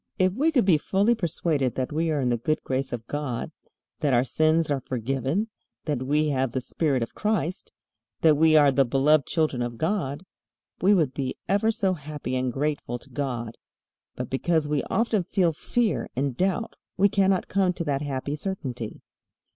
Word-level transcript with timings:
If 0.17 0.33
we 0.33 0.51
could 0.51 0.65
be 0.65 0.79
fully 0.79 1.13
persuaded 1.13 1.75
that 1.75 1.91
we 1.91 2.09
are 2.09 2.19
in 2.19 2.29
the 2.29 2.37
good 2.39 2.63
grace 2.63 2.91
of 2.91 3.05
God, 3.05 3.51
that 3.99 4.15
our 4.15 4.23
sins 4.23 4.71
are 4.71 4.79
forgiven, 4.79 5.49
that 5.85 6.01
we 6.01 6.29
have 6.29 6.53
the 6.53 6.59
Spirit 6.61 7.03
of 7.03 7.13
Christ, 7.13 7.71
that 8.21 8.35
we 8.35 8.55
are 8.57 8.71
the 8.71 8.83
beloved 8.83 9.27
children 9.27 9.61
of 9.61 9.77
God, 9.77 10.25
we 10.81 10.95
would 10.95 11.13
be 11.13 11.35
ever 11.47 11.69
so 11.69 11.93
happy 11.93 12.35
and 12.35 12.51
grateful 12.51 12.97
to 12.97 13.11
God. 13.11 13.59
But 14.15 14.31
because 14.31 14.67
we 14.67 14.81
often 14.85 15.23
feel 15.23 15.53
fear 15.53 16.09
and 16.15 16.35
doubt 16.35 16.77
we 16.97 17.07
cannot 17.07 17.47
come 17.47 17.71
to 17.73 17.83
that 17.83 18.01
happy 18.01 18.35
certainty. 18.35 19.03